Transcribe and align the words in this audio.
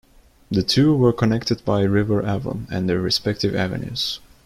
The 0.49 0.63
two 0.63 0.95
were 0.97 1.13
connected 1.13 1.63
by 1.63 1.83
the 1.83 1.89
River 1.91 2.25
Avon 2.25 2.67
and 2.71 2.89
their 2.89 2.99
respective 2.99 3.53
avenues. 3.53 4.19